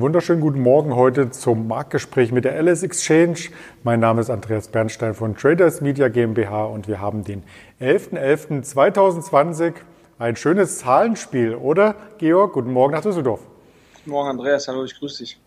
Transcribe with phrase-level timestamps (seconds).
[0.00, 3.50] Wunderschönen guten Morgen heute zum Marktgespräch mit der LS Exchange.
[3.82, 7.42] Mein Name ist Andreas Bernstein von Traders Media GmbH und wir haben den
[7.82, 9.74] 11.11.2020.
[10.18, 12.54] Ein schönes Zahlenspiel, oder Georg?
[12.54, 13.40] Guten Morgen nach Düsseldorf.
[13.96, 15.38] Guten Morgen Andreas, hallo, ich grüße dich.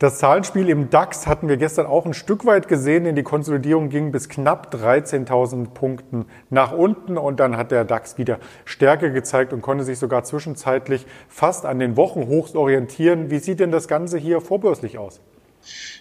[0.00, 3.90] Das Zahlenspiel im DAX hatten wir gestern auch ein Stück weit gesehen, denn die Konsolidierung
[3.90, 9.52] ging bis knapp 13.000 Punkten nach unten und dann hat der DAX wieder Stärke gezeigt
[9.52, 13.30] und konnte sich sogar zwischenzeitlich fast an den Wochenhochs orientieren.
[13.30, 15.20] Wie sieht denn das Ganze hier vorbörslich aus?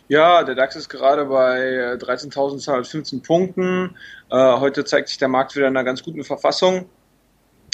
[0.08, 3.96] Ja, der DAX ist gerade bei 13.215 Punkten.
[4.32, 6.86] Äh, heute zeigt sich der Markt wieder in einer ganz guten Verfassung.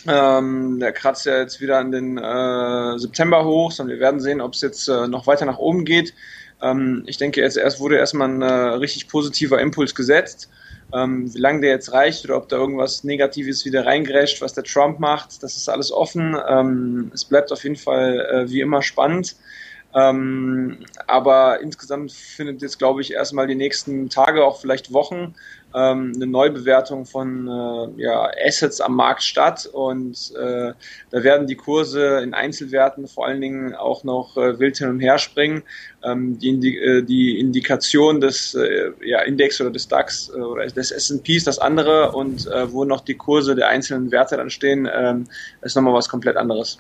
[0.08, 4.40] Ähm, der kratzt ja jetzt wieder an den äh, September hoch und wir werden sehen,
[4.42, 6.14] ob es jetzt äh, noch weiter nach oben geht.
[6.62, 10.50] Ähm, ich denke, jetzt erst wurde erstmal ein äh, richtig positiver Impuls gesetzt.
[10.92, 14.64] Ähm, wie lange der jetzt reicht oder ob da irgendwas Negatives wieder reingrätscht, was der
[14.64, 16.36] Trump macht, das ist alles offen.
[16.48, 19.36] Ähm, es bleibt auf jeden Fall äh, wie immer spannend.
[19.96, 25.34] Ähm, aber insgesamt findet jetzt, glaube ich, erstmal die nächsten Tage, auch vielleicht Wochen,
[25.74, 30.74] ähm, eine Neubewertung von äh, ja, Assets am Markt statt und äh,
[31.12, 35.00] da werden die Kurse in Einzelwerten vor allen Dingen auch noch äh, wild hin und
[35.00, 35.64] her springen.
[36.04, 40.66] Ähm, die, Indi äh, die Indikation des äh, ja, Index oder des DAX äh, oder
[40.68, 45.16] des S&Ps, das andere und wo noch die Kurse der einzelnen Werte dann stehen, äh,
[45.62, 46.80] ist nochmal was komplett anderes.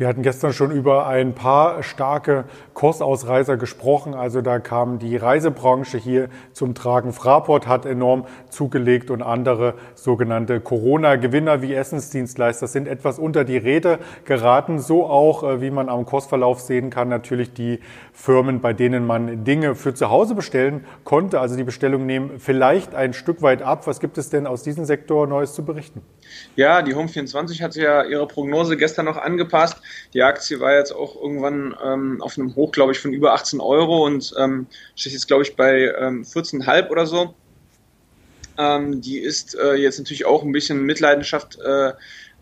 [0.00, 4.14] Wir hatten gestern schon über ein paar starke Kursausreißer gesprochen.
[4.14, 7.12] Also da kam die Reisebranche hier zum Tragen.
[7.12, 13.98] Fraport hat enorm zugelegt und andere sogenannte Corona-Gewinner wie Essensdienstleister sind etwas unter die Räder
[14.24, 14.78] geraten.
[14.78, 17.80] So auch, äh, wie man am Kursverlauf sehen kann, natürlich die
[18.14, 21.40] Firmen, bei denen man Dinge für zu Hause bestellen konnte.
[21.40, 23.86] Also die Bestellung nehmen vielleicht ein Stück weit ab.
[23.86, 26.00] Was gibt es denn aus diesem Sektor Neues zu berichten?
[26.56, 29.82] Ja, die Home24 hat ja ihre Prognose gestern noch angepasst.
[30.14, 33.60] Die Aktie war jetzt auch irgendwann ähm, auf einem Hoch, glaube ich, von über 18
[33.60, 37.34] Euro und ähm, steht jetzt, glaube ich, bei ähm, 14,5 oder so.
[38.58, 41.92] Ähm, die ist äh, jetzt natürlich auch ein bisschen Mitleidenschaft äh,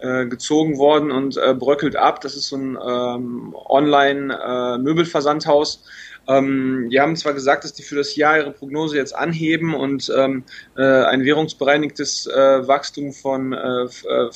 [0.01, 2.21] äh, gezogen worden und äh, bröckelt ab.
[2.21, 5.83] Das ist so ein ähm, Online-Möbelversandhaus.
[6.29, 9.75] Äh, ähm, die haben zwar gesagt, dass die für das Jahr ihre Prognose jetzt anheben
[9.75, 10.45] und ähm,
[10.77, 13.89] äh, ein währungsbereinigtes äh, Wachstum von äh,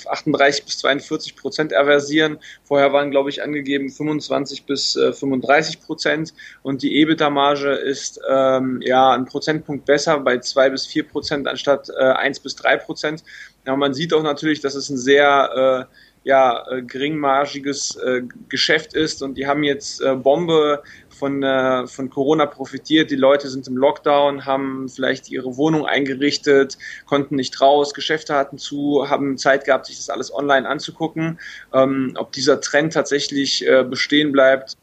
[0.08, 2.38] 38 äh, bis 42 Prozent erversieren.
[2.64, 8.80] Vorher waren, glaube ich, angegeben 25 bis äh, 35 Prozent und die EBITDA-Marge ist ähm,
[8.82, 13.22] ja ein Prozentpunkt besser bei zwei bis vier Prozent anstatt äh, 1 bis drei Prozent.
[13.66, 18.94] Ja, man sieht auch natürlich, dass es ein sehr äh, ja, äh, geringmargiges äh, Geschäft
[18.94, 20.82] ist und die haben jetzt äh, Bombe
[21.22, 23.12] von, äh, von Corona profitiert.
[23.12, 28.59] Die Leute sind im Lockdown, haben vielleicht ihre Wohnung eingerichtet, konnten nicht raus, Geschäfte hatten
[28.59, 31.38] zu, haben Zeit gehabt, sich das alles online anzugucken.
[31.72, 34.77] Ähm, ob dieser Trend tatsächlich äh, bestehen bleibt,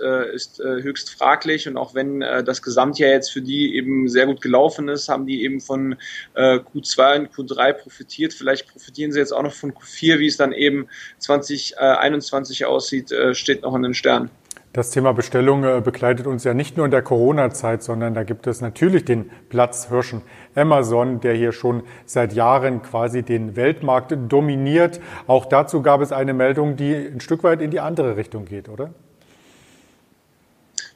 [0.00, 4.08] äh, ist äh, höchst fraglich und auch wenn äh, das Gesamtjahr jetzt für die eben
[4.08, 5.96] sehr gut gelaufen ist, haben die eben von
[6.34, 8.34] äh, Q2 und Q3 profitiert.
[8.34, 10.86] Vielleicht profitieren sie jetzt auch noch von Q4, wie es dann eben
[11.18, 14.30] 2021 aussieht, steht noch in den Sternen.
[14.72, 18.46] Das Thema Bestellung äh, begleitet uns ja nicht nur in der Corona-Zeit, sondern da gibt
[18.46, 20.22] es natürlich den Platzhirschen
[20.54, 25.00] Amazon, der hier schon seit Jahren quasi den Weltmarkt dominiert.
[25.26, 28.68] Auch dazu gab es eine Meldung, die ein Stück weit in die andere Richtung geht,
[28.68, 28.90] oder?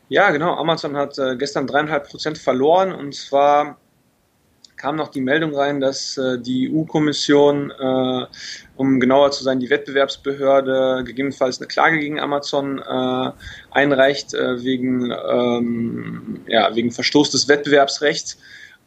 [0.08, 0.54] Ja, genau.
[0.54, 3.78] Amazon hat äh, gestern dreieinhalb Prozent verloren und zwar
[4.76, 8.26] kam noch die Meldung rein, dass äh, die EU-Kommission, äh,
[8.76, 13.30] um genauer zu sein, die Wettbewerbsbehörde gegebenenfalls eine Klage gegen Amazon äh,
[13.70, 18.38] einreicht äh, wegen, ähm, ja, wegen Verstoß des Wettbewerbsrechts.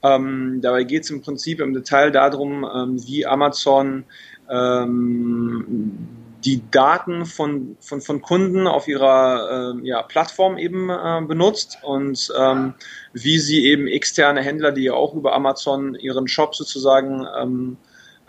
[0.03, 4.05] Ähm, dabei geht es im Prinzip im Detail darum, ähm, wie Amazon
[4.49, 6.07] ähm,
[6.47, 12.31] die Daten von, von, von Kunden auf ihrer äh, ja, Plattform eben äh, benutzt und
[12.39, 12.73] ähm,
[13.11, 17.77] wie sie eben externe Händler, die ja auch über Amazon ihren Shop sozusagen ähm,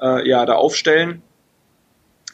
[0.00, 1.22] äh, ja, da aufstellen,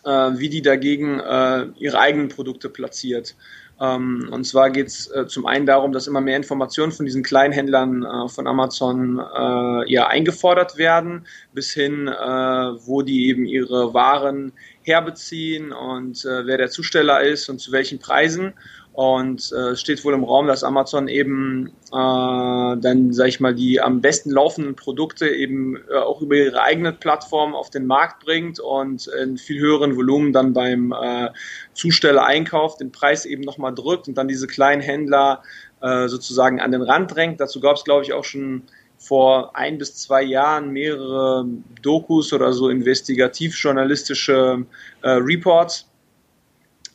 [0.06, 3.36] äh, wie die dagegen äh, ihre eigenen Produkte platziert.
[3.80, 7.22] Ähm, und zwar geht es äh, zum einen darum, dass immer mehr Informationen von diesen
[7.22, 13.92] Kleinhändlern äh, von Amazon äh, ja eingefordert werden, bis hin, äh, wo die eben ihre
[13.92, 18.54] Waren herbeziehen und äh, wer der Zusteller ist und zu welchen Preisen.
[18.94, 23.80] Und äh, steht wohl im Raum, dass Amazon eben äh, dann, sag ich mal, die
[23.80, 28.60] am besten laufenden Produkte eben äh, auch über ihre eigene Plattform auf den Markt bringt
[28.60, 31.30] und in viel höheren Volumen dann beim äh,
[31.72, 35.42] Zusteller einkauft, den Preis eben nochmal drückt und dann diese kleinen Händler
[35.80, 37.40] äh, sozusagen an den Rand drängt.
[37.40, 38.62] Dazu gab es, glaube ich, auch schon
[38.96, 41.46] vor ein bis zwei Jahren mehrere
[41.82, 44.64] Dokus oder so investigativ-journalistische
[45.02, 45.88] äh, Reports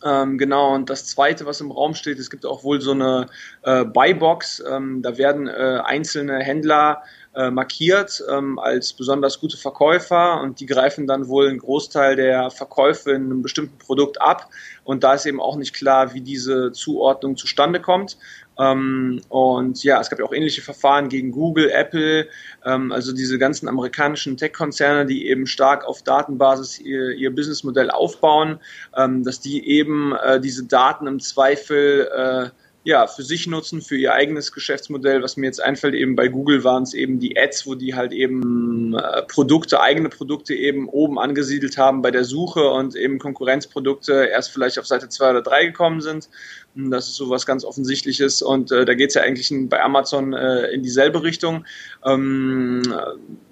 [0.03, 3.25] Ähm, genau, und das Zweite, was im Raum steht, es gibt auch wohl so eine
[3.63, 4.63] äh, Buybox.
[4.69, 7.03] Ähm, da werden äh, einzelne Händler
[7.35, 12.49] äh, markiert ähm, als besonders gute Verkäufer und die greifen dann wohl einen Großteil der
[12.49, 14.49] Verkäufe in einem bestimmten Produkt ab.
[14.83, 18.17] Und da ist eben auch nicht klar, wie diese Zuordnung zustande kommt.
[18.59, 22.27] Ähm, und ja, es gab ja auch ähnliche Verfahren gegen Google, Apple,
[22.65, 28.59] ähm, also diese ganzen amerikanischen Tech-Konzerne, die eben stark auf Datenbasis ihr, ihr Businessmodell aufbauen,
[28.97, 32.49] ähm, dass die eben äh, diese Daten im Zweifel äh,
[32.83, 35.21] ja, für sich nutzen, für ihr eigenes Geschäftsmodell.
[35.21, 38.13] Was mir jetzt einfällt, eben bei Google waren es eben die Ads, wo die halt
[38.13, 44.25] eben äh, Produkte, eigene Produkte eben oben angesiedelt haben bei der Suche und eben Konkurrenzprodukte
[44.25, 46.29] erst vielleicht auf Seite zwei oder drei gekommen sind.
[46.75, 50.31] Das ist so was ganz Offensichtliches und äh, da geht es ja eigentlich bei Amazon
[50.31, 51.65] äh, in dieselbe Richtung.
[52.05, 52.81] Ähm,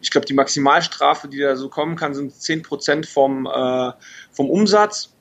[0.01, 3.91] ich glaube, die Maximalstrafe, die da so kommen kann, sind zehn Prozent vom, äh,
[4.31, 5.13] vom Umsatz.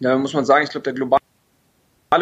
[0.00, 1.23] Da muss man sagen, ich glaube, der globale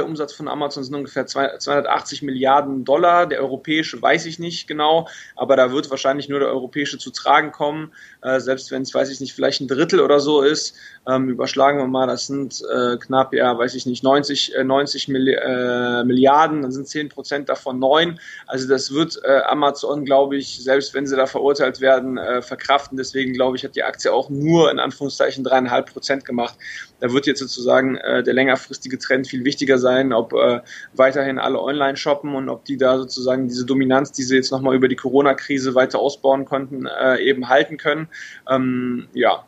[0.01, 3.27] Umsatz von Amazon sind ungefähr 280 Milliarden Dollar.
[3.27, 7.53] Der europäische weiß ich nicht genau, aber da wird wahrscheinlich nur der europäische zu tragen
[7.53, 7.93] kommen.
[8.23, 10.75] Äh, selbst wenn es, weiß ich nicht, vielleicht ein Drittel oder so ist,
[11.07, 15.09] ähm, überschlagen wir mal, das sind äh, knapp, ja, weiß ich nicht, 90, äh, 90
[15.09, 18.21] Milli äh, Milliarden, dann sind 10 Prozent davon neun.
[18.47, 22.97] Also das wird äh, Amazon, glaube ich, selbst wenn sie da verurteilt werden, äh, verkraften.
[22.97, 26.57] Deswegen, glaube ich, hat die Aktie auch nur in Anführungszeichen dreieinhalb Prozent gemacht.
[27.01, 30.61] Da wird jetzt sozusagen äh, der längerfristige Trend viel wichtiger sein, ob äh,
[30.95, 34.75] weiterhin alle online shoppen und ob die da sozusagen diese Dominanz, die sie jetzt nochmal
[34.75, 38.09] über die Corona-Krise weiter ausbauen konnten, äh, eben halten können.
[38.49, 39.45] Ähm, ja,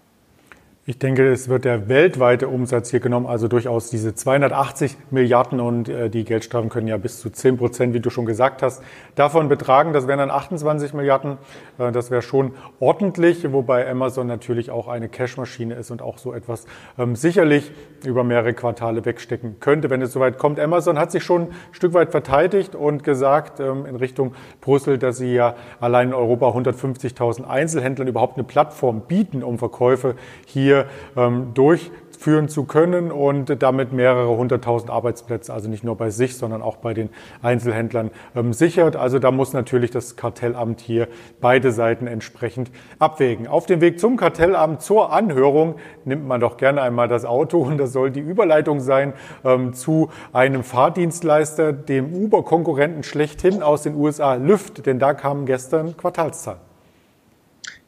[0.86, 5.88] ich denke, es wird der weltweite Umsatz hier genommen, also durchaus diese 280 Milliarden und
[5.88, 8.82] äh, die Geldstrafen können ja bis zu 10 Prozent, wie du schon gesagt hast,
[9.14, 9.94] davon betragen.
[9.94, 11.38] Das wären dann 28 Milliarden.
[11.78, 16.34] Äh, das wäre schon ordentlich, wobei Amazon natürlich auch eine Cashmaschine ist und auch so
[16.34, 16.66] etwas
[16.98, 17.72] ähm, sicherlich
[18.04, 20.60] über mehrere Quartale wegstecken könnte, wenn es soweit kommt.
[20.60, 25.16] Amazon hat sich schon ein Stück weit verteidigt und gesagt ähm, in Richtung Brüssel, dass
[25.16, 30.14] sie ja allein in Europa 150.000 Einzelhändlern überhaupt eine Plattform bieten, um Verkäufe
[30.44, 30.86] hier hier
[31.16, 36.62] ähm, durchführen zu können und damit mehrere hunderttausend Arbeitsplätze, also nicht nur bei sich, sondern
[36.62, 37.10] auch bei den
[37.42, 38.96] Einzelhändlern ähm, sichert.
[38.96, 41.08] Also da muss natürlich das Kartellamt hier
[41.40, 43.46] beide Seiten entsprechend abwägen.
[43.46, 47.78] Auf dem Weg zum Kartellamt zur Anhörung nimmt man doch gerne einmal das Auto und
[47.78, 49.12] das soll die Überleitung sein
[49.44, 55.96] ähm, zu einem Fahrdienstleister, dem Uber-Konkurrenten schlechthin aus den USA Lyft, denn da kamen gestern
[55.96, 56.63] Quartalszahlen.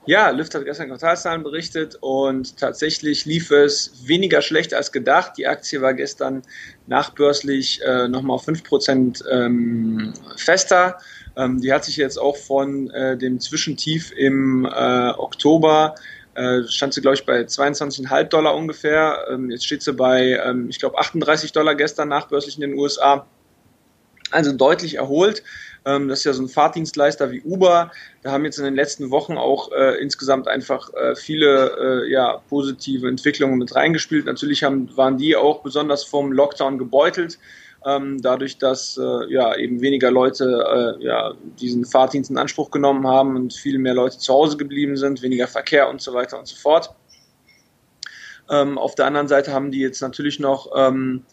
[0.07, 5.33] Ja, Lyft hat gestern Quartalszahlen berichtet und tatsächlich lief es weniger schlecht als gedacht.
[5.37, 6.43] Die Aktie war gestern
[6.87, 10.99] nachbörslich äh, nochmal 5% ähm, fester.
[11.37, 15.97] Ähm, die hat sich jetzt auch von äh, dem Zwischentief im äh, Oktober
[16.37, 19.27] äh, stand sie, glaube ich, bei 22,5 Dollar ungefähr.
[19.31, 23.27] Ähm, jetzt steht sie bei, ähm, ich glaube, 38 Dollar gestern nachbörslich in den USA.
[24.31, 25.43] Also deutlich erholt.
[25.85, 27.93] Ähm, das ist ja so ein Fahrdienstleister wie Uber.
[28.23, 32.43] Da haben jetzt in den letzten Wochen auch äh, insgesamt einfach äh, viele äh, ja,
[32.49, 34.27] positive Entwicklungen mit reingespielt.
[34.27, 37.39] Natürlich haben, waren die auch besonders vom Lockdown gebeutelt.
[37.85, 43.07] Ähm, dadurch, dass äh, ja eben weniger Leute äh, ja, diesen Fahrdienst in Anspruch genommen
[43.07, 46.49] haben und viel mehr Leute zu Hause geblieben sind, weniger Verkehr und so weiter und
[46.49, 46.93] so fort.
[48.51, 51.25] Ähm, auf der anderen Seite haben die jetzt natürlich noch ähm,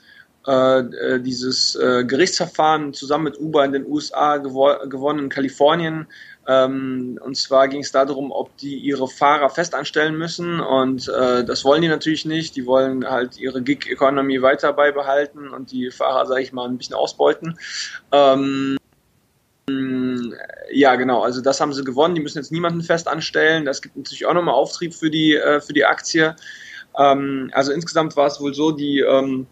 [0.46, 6.08] äh, äh, dieses äh, Gerichtsverfahren zusammen mit Uber in den USA gewo gewonnen in Kalifornien.
[6.46, 11.64] Ähm, und zwar ging es darum, ob die ihre Fahrer festanstellen müssen und äh, das
[11.64, 12.58] wollen die natürlich nicht.
[12.58, 16.96] Die wollen halt ihre Gig-Economy weiter beibehalten und die Fahrer, sage ich mal, ein bisschen
[16.96, 17.58] ausbeuten.
[18.12, 18.78] Ähm,
[20.74, 21.22] ja, genau.
[21.22, 22.16] Also das haben sie gewonnen.
[22.16, 23.64] Die müssen jetzt niemanden festanstellen.
[23.64, 26.36] Das gibt natürlich auch nochmal Auftrieb für die äh, für die Aktie.
[26.98, 29.48] Ähm, also insgesamt war es wohl so, die ähm,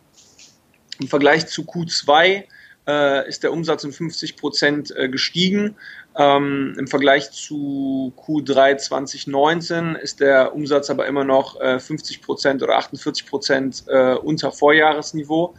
[1.01, 2.43] im Vergleich zu Q2
[2.87, 5.75] äh, ist der Umsatz um 50 Prozent äh, gestiegen.
[6.17, 12.63] Ähm, Im Vergleich zu Q3 2019 ist der Umsatz aber immer noch äh, 50 Prozent
[12.63, 15.55] oder 48 Prozent äh, unter Vorjahresniveau.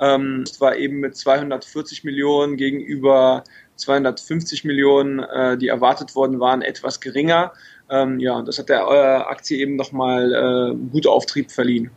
[0.00, 3.44] Ähm, das war eben mit 240 Millionen gegenüber
[3.76, 7.52] 250 Millionen, äh, die erwartet worden waren, etwas geringer.
[7.90, 11.90] Ähm, ja, das hat der äh, Aktie eben nochmal äh, gut Auftrieb verliehen.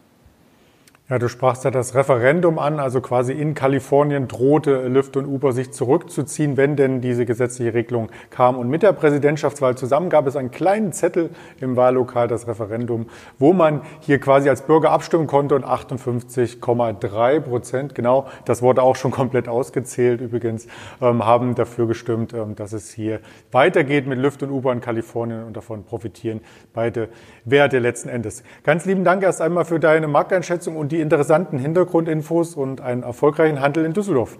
[1.10, 5.54] Ja, du sprachst ja das Referendum an, also quasi in Kalifornien drohte Lyft und Uber
[5.54, 8.58] sich zurückzuziehen, wenn denn diese gesetzliche Regelung kam.
[8.58, 11.30] Und mit der Präsidentschaftswahl zusammen gab es einen kleinen Zettel
[11.62, 13.06] im Wahllokal, das Referendum,
[13.40, 18.98] wo man hier quasi als Bürger abstimmen konnte und 58,3 Prozent, genau, das wurde auch
[18.98, 20.68] schon komplett ausgezählt übrigens,
[21.02, 23.22] ähm, haben dafür gestimmt, ähm, dass es hier
[23.54, 26.42] weitergeht mit Lyft und Uber in Kalifornien und davon profitieren
[26.74, 27.08] beide
[27.46, 28.44] Werte letzten Endes.
[28.66, 33.04] Ganz lieben Dank erst einmal für deine Markteinschätzung und die die interessanten Hintergrundinfos und einen
[33.04, 34.38] erfolgreichen Handel in Düsseldorf.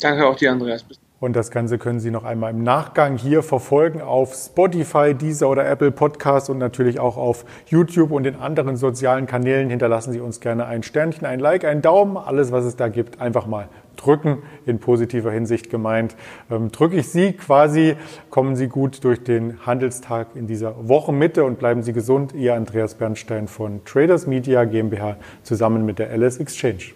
[0.00, 0.82] Danke auch dir, Andreas.
[0.82, 5.50] Bis und das Ganze können Sie noch einmal im Nachgang hier verfolgen auf Spotify, Deezer
[5.50, 9.68] oder Apple Podcast und natürlich auch auf YouTube und den anderen sozialen Kanälen.
[9.68, 13.20] Hinterlassen Sie uns gerne ein Sternchen, ein Like, einen Daumen, alles, was es da gibt,
[13.20, 16.14] einfach mal drücken, in positiver Hinsicht gemeint.
[16.48, 17.96] Ähm, drücke ich Sie quasi,
[18.30, 22.34] kommen Sie gut durch den Handelstag in dieser Wochenmitte und bleiben Sie gesund.
[22.34, 26.94] Ihr Andreas Bernstein von Traders Media GmbH zusammen mit der LS Exchange.